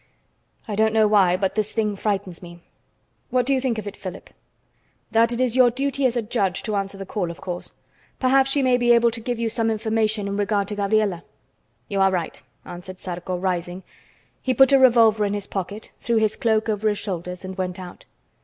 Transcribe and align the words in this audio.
I 0.67 0.73
don't 0.75 0.95
know 0.95 1.07
why, 1.07 1.37
but 1.37 1.53
this 1.53 1.73
thing 1.73 1.95
frightens 1.95 2.41
me. 2.41 2.59
What 3.29 3.45
do 3.45 3.53
you 3.53 3.61
think 3.61 3.77
of 3.77 3.85
it, 3.85 3.95
Philip?" 3.95 4.31
"That 5.11 5.31
it 5.31 5.39
is 5.39 5.55
your 5.55 5.69
duty 5.69 6.07
as 6.07 6.17
a 6.17 6.23
judge 6.23 6.63
to 6.63 6.75
answer 6.75 6.97
the 6.97 7.05
call, 7.05 7.29
of 7.29 7.39
course. 7.39 7.71
Perhaps 8.19 8.49
she 8.49 8.63
may 8.63 8.77
be 8.77 8.93
able 8.93 9.11
to 9.11 9.21
give 9.21 9.37
you 9.37 9.47
some 9.47 9.69
information 9.69 10.27
in 10.27 10.37
regard 10.37 10.67
to 10.69 10.75
Gabriela." 10.75 11.23
"You 11.87 12.01
are 12.01 12.09
right," 12.09 12.41
answered 12.65 12.99
Zarco, 12.99 13.37
rising. 13.37 13.83
He 14.41 14.55
put 14.55 14.71
a 14.73 14.79
revolver 14.79 15.23
in 15.23 15.35
his 15.35 15.45
pocket, 15.45 15.91
threw 15.99 16.15
his 16.15 16.35
cloak 16.35 16.67
over 16.67 16.89
his 16.89 16.97
shoulders 16.97 17.45
and 17.45 17.55
went 17.55 17.77
out. 17.79 18.05